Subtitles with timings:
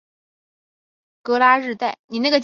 [1.23, 1.99] 戈拉日代。